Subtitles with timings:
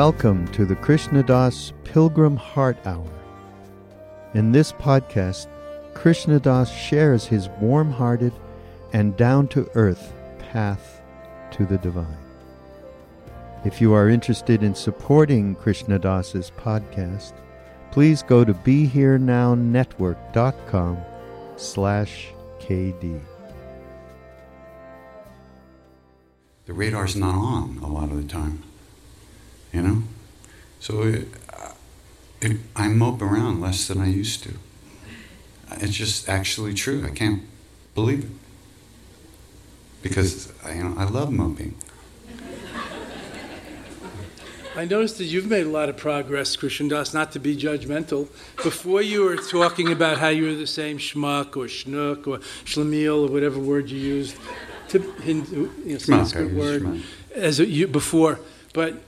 [0.00, 3.12] Welcome to the Krishna Das Pilgrim Heart Hour.
[4.32, 5.46] In this podcast,
[5.92, 8.32] Krishna Das shares his warm hearted
[8.94, 11.02] and down to earth path
[11.50, 12.16] to the divine.
[13.66, 17.34] If you are interested in supporting Krishna Das's podcast,
[17.90, 20.98] please go to BeHereNowNetwork.com
[21.58, 22.28] slash
[22.58, 23.20] KD.
[26.64, 28.62] The radar's not on a lot of the time
[29.72, 30.02] you know?
[30.80, 31.28] So it,
[32.40, 34.54] it, I mope around less than I used to.
[35.72, 37.04] It's just actually true.
[37.06, 37.42] I can't
[37.94, 38.30] believe it.
[40.02, 41.74] Because, you know, I love moping.
[44.76, 48.28] I noticed that you've made a lot of progress, Krishna Das, not to be judgmental.
[48.62, 53.28] Before you were talking about how you were the same schmuck or schnook or schlemiel
[53.28, 54.36] or whatever word you used,
[54.88, 57.02] to Hindu, you know, Sanskrit word,
[57.34, 58.40] as you before.
[58.72, 59.02] But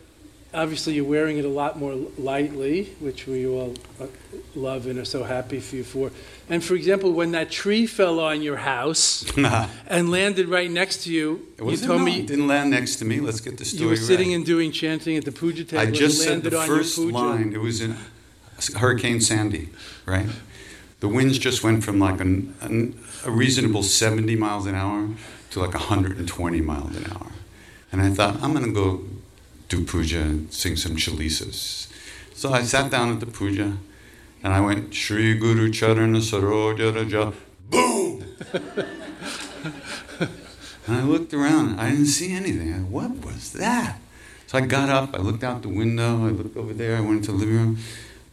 [0.54, 4.06] obviously you're wearing it a lot more lightly, which we all uh,
[4.54, 6.10] love and are so happy for you for.
[6.48, 9.24] And for example, when that tree fell on your house
[9.86, 13.04] and landed right next to you, you told no, me it didn't land next to
[13.04, 13.20] me.
[13.20, 13.82] Let's get the story.
[13.82, 14.36] You were sitting right.
[14.36, 15.82] and doing chanting at the puja table.
[15.82, 17.52] I just said the first line.
[17.52, 17.96] It was in
[18.76, 19.70] Hurricane Sandy,
[20.06, 20.26] right?
[21.00, 25.08] The winds just went from like an, an, a reasonable 70 miles an hour
[25.50, 27.32] to like 120 miles an hour.
[27.90, 29.04] And I thought, I'm going to go
[29.72, 31.88] do puja and sing some chalisas.
[32.34, 32.66] So I mm-hmm.
[32.66, 33.78] sat down at the puja
[34.42, 37.32] and I went, Shri Guru Charana Saroja Raja,
[37.70, 38.24] boom!
[40.86, 42.90] and I looked around, I didn't see anything.
[42.90, 43.98] what was that?
[44.46, 47.18] So I got up, I looked out the window, I looked over there, I went
[47.18, 47.78] into the living room.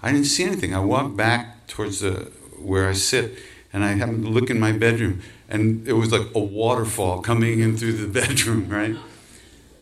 [0.03, 0.73] I didn't see anything.
[0.73, 3.37] I walked back towards the, where I sit,
[3.71, 7.59] and I happened to look in my bedroom, and it was like a waterfall coming
[7.59, 8.97] in through the bedroom, right?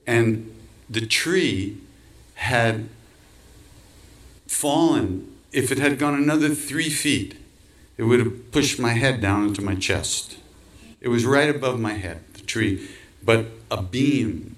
[0.05, 0.53] And
[0.89, 1.77] the tree
[2.35, 2.89] had
[4.47, 7.35] fallen, if it had gone another three feet,
[7.97, 10.37] it would have pushed my head down into my chest.
[11.01, 12.87] It was right above my head, the tree.
[13.23, 14.55] But a beam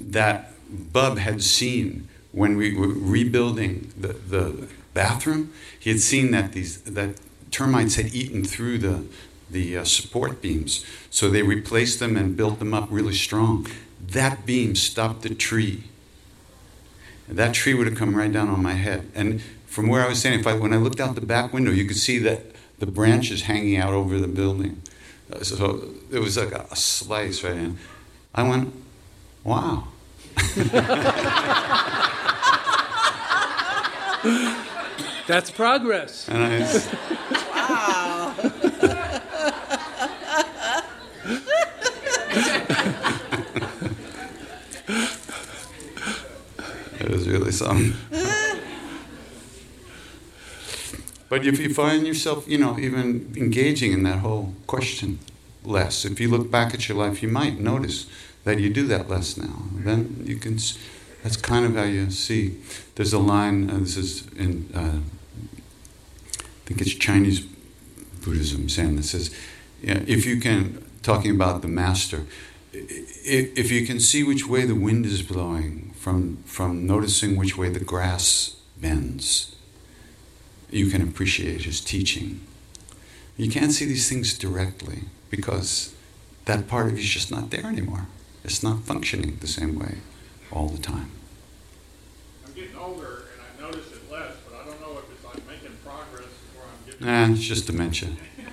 [0.00, 0.52] that
[0.92, 6.80] Bub had seen when we were rebuilding the, the bathroom, he had seen that these
[6.82, 7.16] that
[7.50, 9.04] termites had eaten through the
[9.50, 10.84] the uh, support beams.
[11.10, 13.66] So they replaced them and built them up really strong
[14.06, 15.84] that beam stopped the tree.
[17.28, 19.10] And that tree would have come right down on my head.
[19.14, 21.84] And from where I was standing, I, when I looked out the back window, you
[21.84, 22.40] could see that
[22.78, 24.80] the branches hanging out over the building.
[25.32, 27.78] Uh, so it was like a, a slice right in.
[28.34, 28.72] I went,
[29.44, 29.88] wow.
[35.26, 36.28] That's progress.
[36.28, 36.60] And I,
[37.52, 38.17] wow.
[51.28, 55.18] But if you find yourself, you know, even engaging in that whole question
[55.62, 58.06] less, if you look back at your life, you might notice
[58.44, 59.64] that you do that less now.
[59.72, 60.58] Then you can.
[61.22, 62.56] That's kind of how you see.
[62.94, 63.68] There's a line.
[63.68, 64.70] Uh, this is in.
[64.74, 65.00] Uh,
[66.38, 67.40] I think it's Chinese
[68.24, 69.34] Buddhism saying that says,
[69.82, 72.24] yeah, if you can, talking about the master,
[72.72, 77.68] if you can see which way the wind is blowing from from noticing which way
[77.68, 79.56] the grass bends
[80.70, 82.40] you can appreciate his teaching.
[83.36, 85.94] You can't see these things directly because
[86.44, 88.06] that part of you is just not there anymore.
[88.44, 89.98] It's not functioning the same way
[90.50, 91.10] all the time.
[92.46, 95.46] I'm getting older and I notice it less, but I don't know if it's like
[95.46, 97.06] making progress or I'm getting.
[97.06, 98.10] Nah, it's just dementia.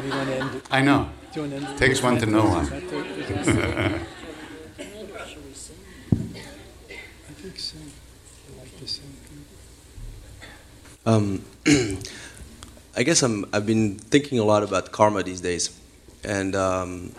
[0.00, 0.62] How do you want to end it?
[0.70, 1.10] I know.
[1.30, 1.78] Do you want to end it?
[1.78, 4.06] Takes one to know one.
[11.06, 11.42] Um,
[12.96, 15.76] I guess I'm, I've been thinking a lot about karma these days.
[16.22, 17.12] And um,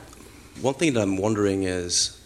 [0.62, 2.22] one thing that I'm wondering is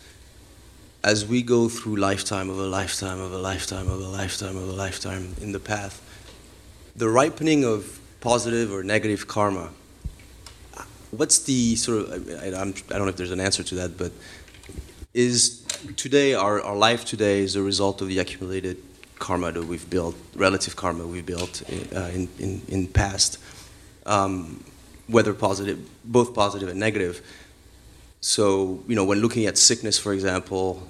[1.03, 4.67] as we go through lifetime of a lifetime of a lifetime of a lifetime of
[4.67, 6.01] a lifetime in the path,
[6.95, 9.71] the ripening of positive or negative karma,
[11.17, 14.11] what's the sort of, I, I don't know if there's an answer to that, but
[15.13, 15.61] is
[15.95, 18.77] today, our, our life today is a result of the accumulated
[19.19, 21.63] karma that we've built, relative karma we've built
[21.95, 23.37] uh, in, in, in past,
[24.05, 24.63] um,
[25.07, 27.21] whether positive, both positive and negative.
[28.21, 30.87] So, you know, when looking at sickness, for example,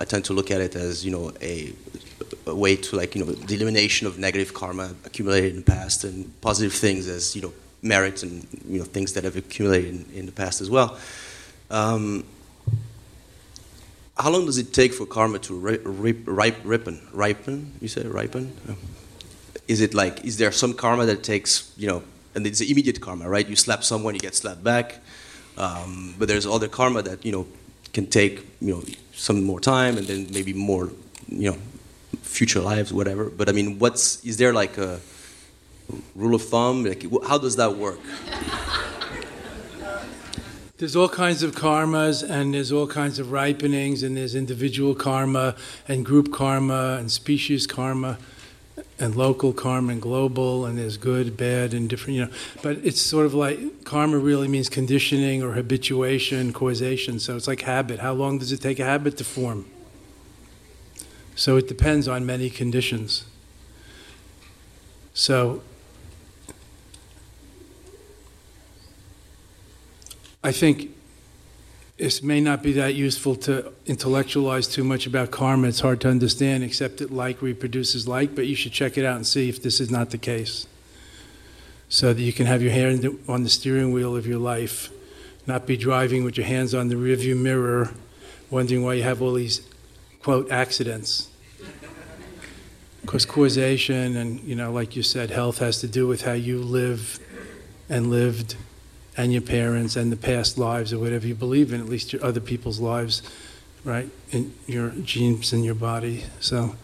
[0.00, 1.72] I tend to look at it as, you know, a,
[2.46, 6.04] a way to like, you know, the elimination of negative karma accumulated in the past
[6.04, 7.52] and positive things as, you know,
[7.84, 10.98] merit and, you know, things that have accumulated in, in the past as well.
[11.70, 12.24] Um,
[14.16, 17.00] how long does it take for karma to rip, ripe, ripen?
[17.12, 17.72] Ripen?
[17.80, 18.56] You say ripen?
[19.66, 22.02] Is it like is there some karma that takes you know,
[22.34, 23.46] and it's immediate karma, right?
[23.48, 25.00] You slap someone, you get slapped back.
[25.56, 27.46] Um, but there's other karma that you know
[27.92, 28.82] can take you know
[29.14, 30.90] some more time and then maybe more
[31.28, 31.58] you know
[32.22, 33.30] future lives, whatever.
[33.30, 35.00] But I mean, what's is there like a
[36.14, 36.84] rule of thumb?
[36.84, 38.00] Like, how does that work?
[40.78, 45.54] there's all kinds of karmas and there's all kinds of ripenings and there's individual karma
[45.86, 48.18] and group karma and species karma
[48.98, 52.30] and local karma and global and there's good bad and different you know
[52.60, 57.62] but it's sort of like karma really means conditioning or habituation causation so it's like
[57.62, 59.64] habit how long does it take a habit to form
[61.36, 63.24] so it depends on many conditions
[65.12, 65.62] so
[70.44, 70.94] I think
[71.96, 75.68] it may not be that useful to intellectualize too much about karma.
[75.68, 79.16] It's hard to understand, except that like reproduces like, but you should check it out
[79.16, 80.66] and see if this is not the case.
[81.88, 84.90] So that you can have your hand on the steering wheel of your life,
[85.46, 87.94] not be driving with your hands on the rearview mirror,
[88.50, 89.66] wondering why you have all these,
[90.20, 91.30] quote, accidents.
[93.00, 96.58] Because causation and, you know, like you said, health has to do with how you
[96.58, 97.18] live
[97.88, 98.56] and lived
[99.16, 102.24] and your parents and the past lives or whatever you believe in, at least your
[102.24, 103.22] other people's lives,
[103.84, 104.08] right?
[104.30, 106.24] In your genes in your body.
[106.40, 106.76] So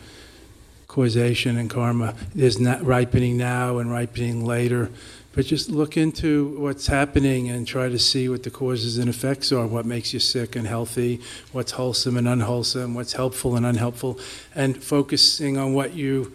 [0.87, 2.15] causation and karma.
[2.35, 4.91] There's not ripening now and ripening later.
[5.33, 9.53] But just look into what's happening and try to see what the causes and effects
[9.53, 11.21] are, what makes you sick and healthy,
[11.53, 14.19] what's wholesome and unwholesome, what's helpful and unhelpful,
[14.57, 16.33] and focusing on what you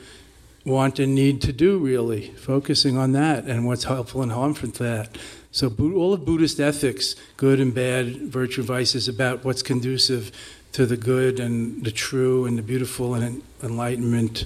[0.66, 2.30] want and need to do, really.
[2.32, 5.18] Focusing on that and what's helpful and harmful to that.
[5.56, 10.30] So all of Buddhist ethics, good and bad, virtue, vice, is about what's conducive
[10.74, 14.44] to the good and the true and the beautiful and enlightenment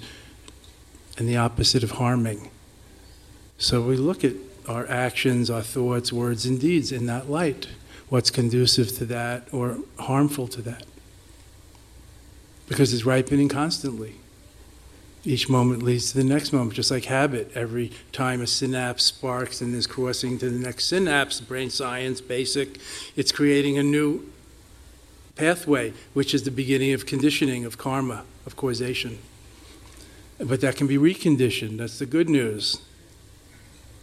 [1.18, 2.52] and the opposite of harming.
[3.58, 4.34] So we look at
[4.68, 7.70] our actions, our thoughts, words, and deeds in that light.
[8.10, 10.86] What's conducive to that or harmful to that?
[12.68, 14.14] Because it's ripening constantly
[15.26, 17.52] each moment leads to the next moment, just like habit.
[17.54, 22.80] Every time a synapse sparks and is crossing to the next synapse, brain science, basic,
[23.16, 24.32] it's creating a new
[25.36, 29.20] pathway, which is the beginning of conditioning, of karma, of causation.
[30.38, 31.78] But that can be reconditioned.
[31.78, 32.82] That's the good news.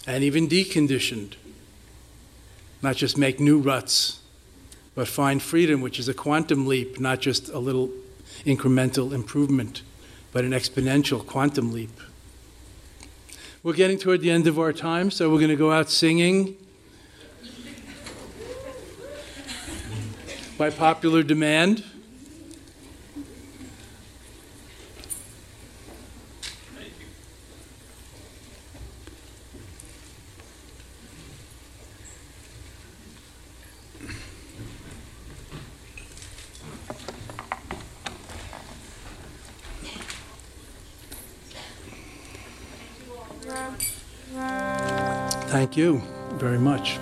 [0.06, 1.34] And even deconditioned.
[2.82, 4.20] Not just make new ruts,
[4.94, 7.90] but find freedom, which is a quantum leap, not just a little
[8.44, 9.80] incremental improvement
[10.36, 11.98] but an exponential quantum leap.
[13.62, 16.58] We're getting toward the end of our time, so we're going to go out singing.
[20.58, 21.84] By popular demand.
[45.76, 46.02] You
[46.38, 46.98] very much.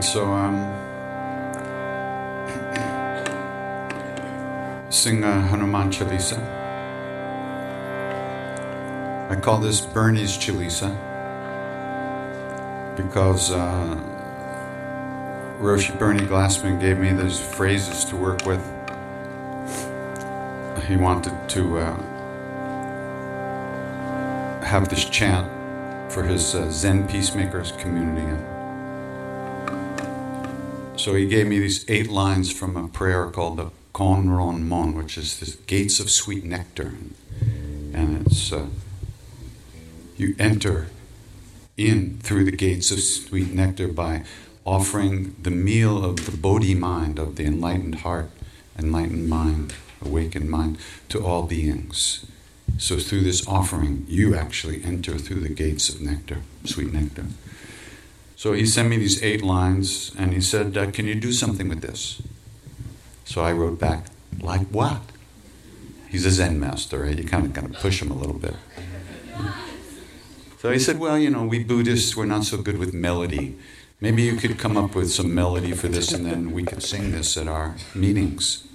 [0.00, 0.56] Right, so um,
[4.90, 6.38] sing uh, Hanuman Chalisa.
[9.30, 10.90] I call this Bernie's Chalisa
[12.96, 13.96] because uh,
[15.60, 18.60] Roshi Bernie Glassman gave me those phrases to work with.
[20.86, 21.96] He wanted to uh,
[24.64, 25.46] have this chant
[26.10, 28.49] for his uh, Zen Peacemakers community.
[31.00, 35.40] So he gave me these eight lines from a prayer called the Kanromon, which is
[35.40, 36.92] the gates of sweet nectar.
[37.94, 38.66] And it's, uh,
[40.18, 40.88] you enter
[41.78, 44.24] in through the gates of sweet nectar by
[44.66, 48.30] offering the meal of the Bodhi mind, of the enlightened heart,
[48.78, 49.72] enlightened mind,
[50.04, 50.76] awakened mind,
[51.08, 52.26] to all beings.
[52.76, 57.24] So through this offering, you actually enter through the gates of nectar, sweet nectar.
[58.40, 61.68] So he sent me these eight lines and he said, uh, Can you do something
[61.68, 62.22] with this?
[63.26, 64.06] So I wrote back,
[64.40, 65.02] Like what?
[66.08, 67.18] He's a Zen master, right?
[67.18, 68.54] You kind of got to push him a little bit.
[70.58, 73.58] So he said, Well, you know, we Buddhists, we're not so good with melody.
[74.00, 77.12] Maybe you could come up with some melody for this and then we could sing
[77.12, 78.66] this at our meetings.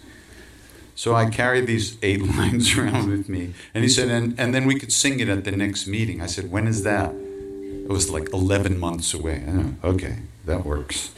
[0.94, 3.56] So I carried these eight lines around with me.
[3.74, 6.22] And he said, and, and then we could sing it at the next meeting.
[6.22, 7.16] I said, When is that?
[7.86, 9.44] It was like 11 months away.
[9.84, 11.12] okay, that works.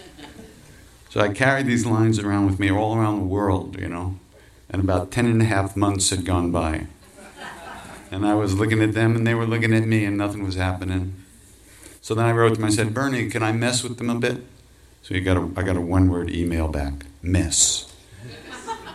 [1.10, 4.20] So I carried these lines around with me all around the world, you know,
[4.70, 6.88] and about 10 and a half months had gone by.
[8.12, 10.56] And I was looking at them and they were looking at me and nothing was
[10.56, 11.16] happening.
[12.02, 14.16] So then I wrote to them, I said, Bernie, can I mess with them a
[14.16, 14.44] bit?
[15.04, 17.94] So you got a, I got a one word email back mess.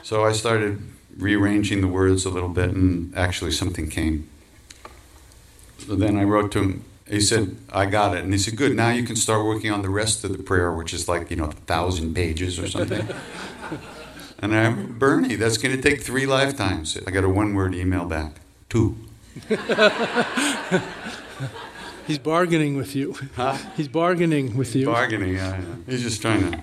[0.02, 0.83] So I started
[1.17, 4.29] rearranging the words a little bit and actually something came.
[5.79, 8.25] So then I wrote to him, he said, I got it.
[8.25, 10.73] And he said, Good, now you can start working on the rest of the prayer,
[10.73, 13.09] which is like, you know, a thousand pages or something.
[14.38, 16.97] and I Bernie, that's going to take three lifetimes.
[17.06, 18.35] I got a one word email back.
[18.68, 18.97] Two.
[22.06, 23.14] He's bargaining with you.
[23.37, 23.56] Huh?
[23.76, 24.87] He's bargaining with you.
[24.87, 25.75] Bargaining, yeah, yeah.
[25.87, 26.61] He's just trying to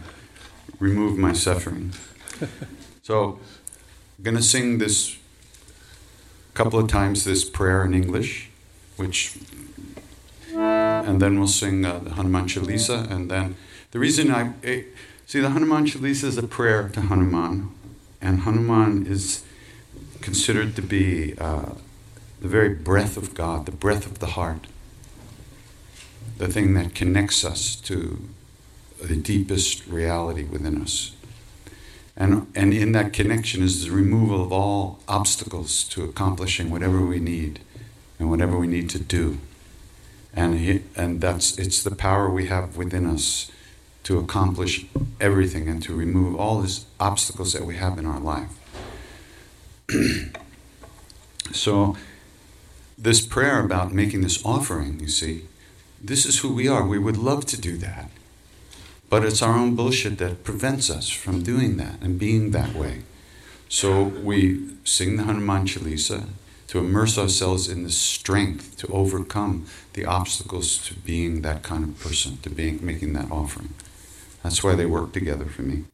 [0.79, 1.93] remove my suffering.
[3.01, 3.39] So,
[4.19, 5.17] I'm going to sing this
[6.53, 8.49] couple of times this prayer in English,
[8.97, 9.39] which
[10.59, 13.55] and then we'll sing uh, the Hanuman Chalisa, and then
[13.91, 14.83] the reason I eh,
[15.25, 17.71] see the Hanuman Chalisa is a prayer to Hanuman,
[18.21, 19.43] and Hanuman is
[20.21, 21.73] considered to be uh,
[22.41, 24.67] the very breath of God, the breath of the heart,
[26.37, 28.19] the thing that connects us to
[29.01, 31.15] the deepest reality within us.
[32.15, 37.19] And, and in that connection is the removal of all obstacles to accomplishing whatever we
[37.19, 37.61] need
[38.19, 39.39] and whatever we need to do.
[40.33, 43.51] And, he, and that's, it's the power we have within us
[44.03, 44.85] to accomplish
[45.19, 48.49] everything and to remove all these obstacles that we have in our life.
[51.51, 51.95] so,
[52.97, 55.45] this prayer about making this offering, you see,
[56.01, 56.85] this is who we are.
[56.85, 58.09] We would love to do that.
[59.09, 63.01] But it's our own bullshit that prevents us from doing that and being that way.
[63.67, 66.27] So we sing the Hanuman Chalisa
[66.69, 71.99] to immerse ourselves in the strength to overcome the obstacles to being that kind of
[71.99, 73.73] person, to being making that offering.
[74.43, 75.85] That's why they work together for me.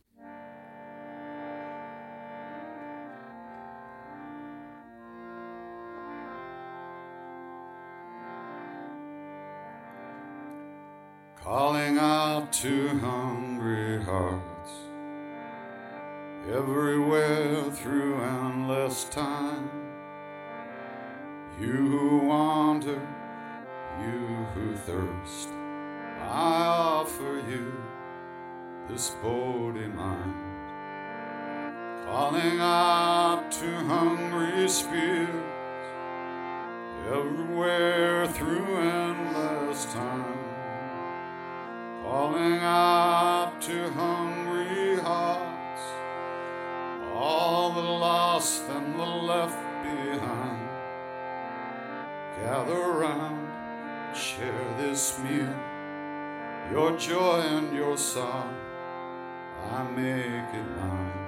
[11.41, 14.71] Calling out to hungry hearts
[16.51, 19.74] everywhere through endless time.
[21.57, 22.99] You who wander,
[24.01, 25.47] you who thirst,
[26.19, 27.71] I offer you
[28.89, 30.35] this body mind,
[32.05, 35.31] calling out to hungry spirits
[37.07, 40.37] everywhere through endless time,
[42.03, 45.83] calling out to hungry hearts,
[47.13, 49.64] all the lost and the left.
[52.45, 55.51] Gather round, share this meal,
[56.71, 58.53] your joy and your song.
[59.71, 61.24] I make it mine.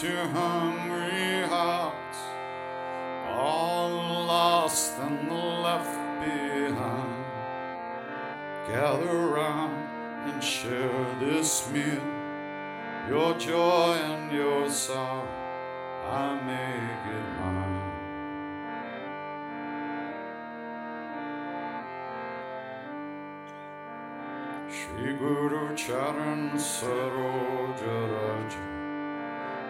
[0.00, 2.18] To hungry hearts,
[3.26, 3.90] all
[4.28, 7.24] lost and left behind.
[8.68, 9.74] Gather round
[10.30, 12.00] and share this meal,
[13.08, 15.26] your joy and your sorrow,
[16.06, 17.78] I make it mine.
[24.70, 27.78] Shri Guru Charan Saroj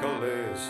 [0.00, 0.62] Kales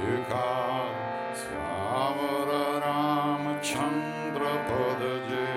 [0.00, 0.88] Yukar
[1.36, 5.48] Syavara Ramachandra Padaje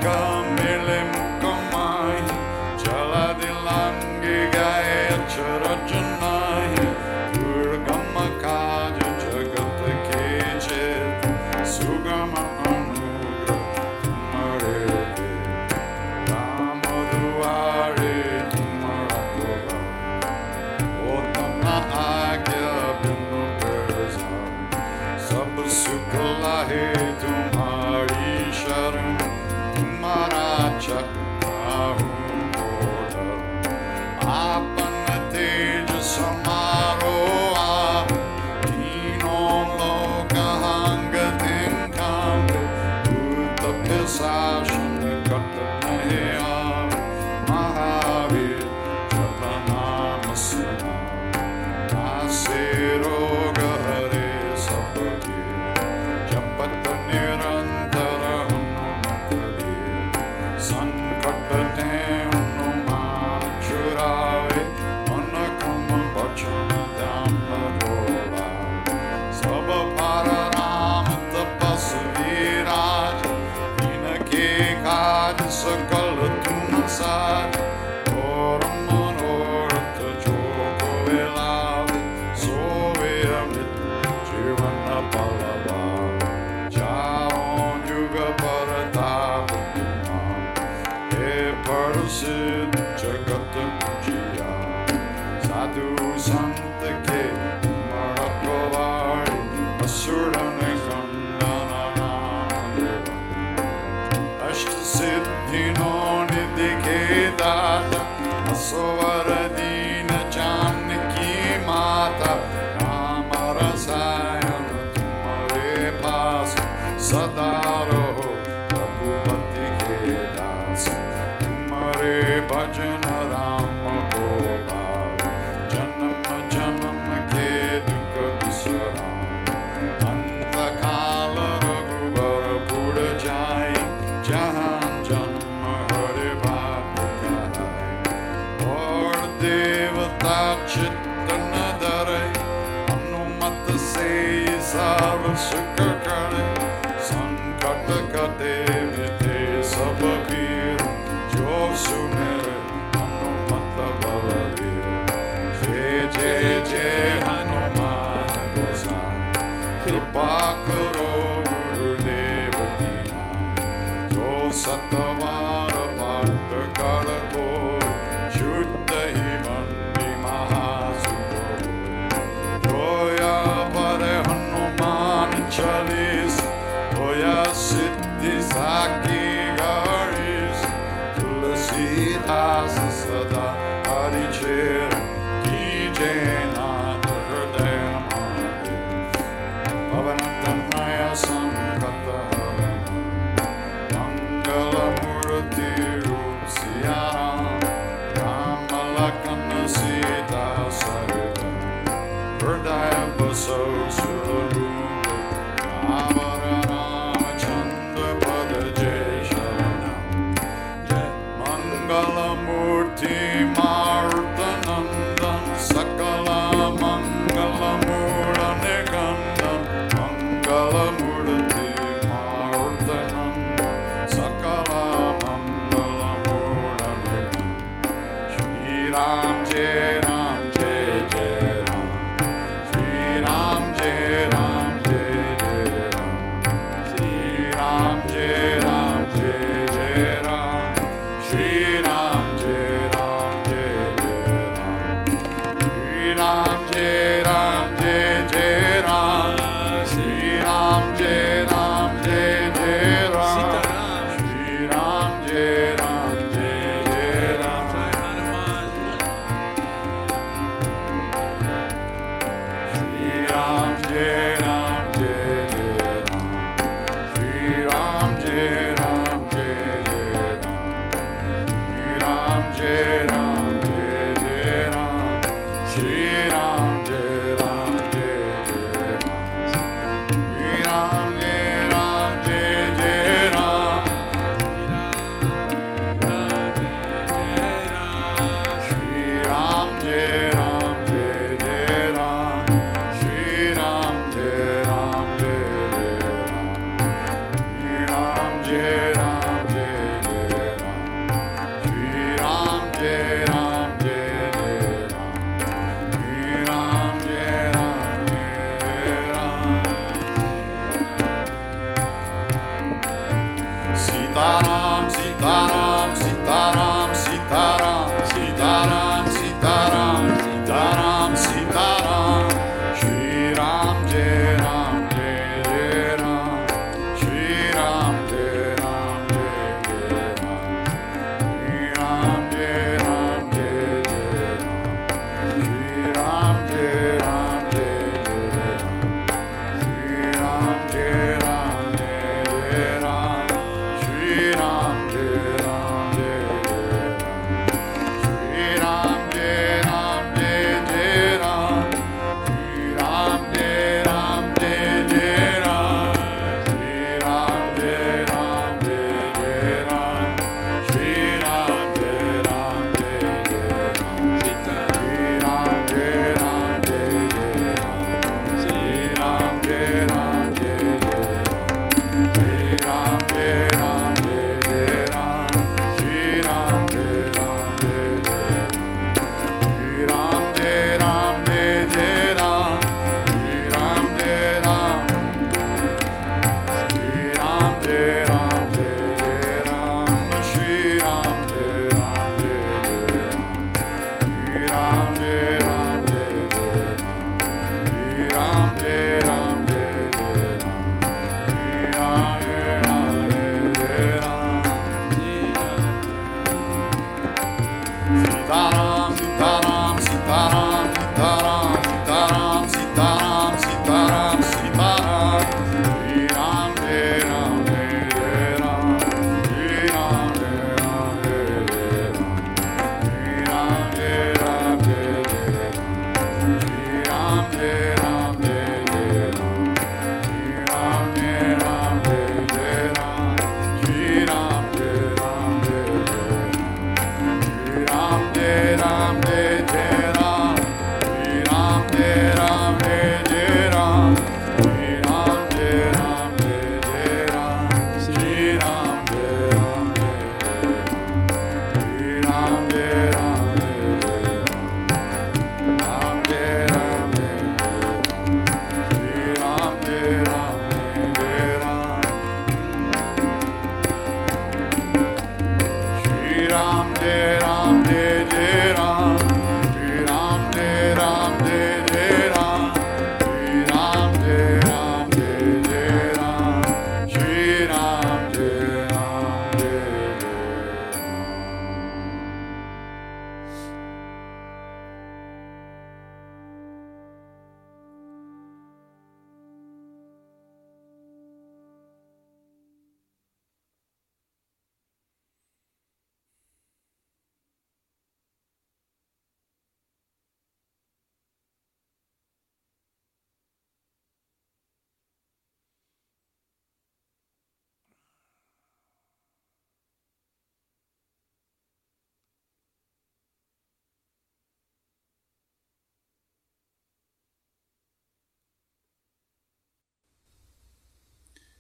[0.05, 0.34] go.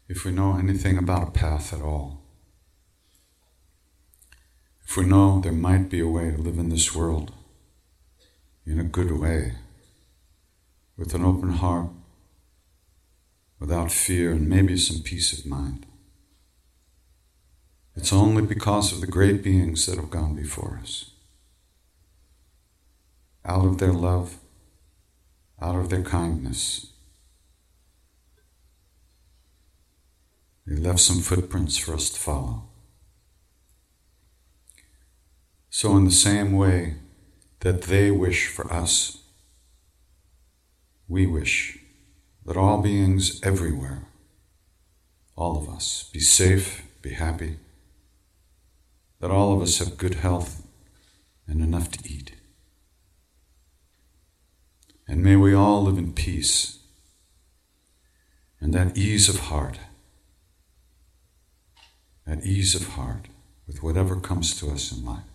[0.08, 2.20] If we know anything about a path at all,
[4.86, 7.32] if we know there might be a way to live in this world
[8.66, 9.54] in a good way,
[10.96, 11.88] with an open heart,
[13.58, 15.86] without fear, and maybe some peace of mind,
[17.96, 21.10] it's only because of the great beings that have gone before us.
[23.44, 24.38] Out of their love,
[25.60, 26.93] out of their kindness,
[30.66, 32.64] They left some footprints for us to follow.
[35.68, 36.96] So, in the same way
[37.60, 39.18] that they wish for us,
[41.08, 41.78] we wish
[42.46, 44.04] that all beings everywhere,
[45.36, 47.58] all of us, be safe, be happy,
[49.20, 50.62] that all of us have good health
[51.46, 52.32] and enough to eat.
[55.06, 56.78] And may we all live in peace
[58.60, 59.78] and that ease of heart
[62.26, 63.28] at ease of heart
[63.66, 65.33] with whatever comes to us in life.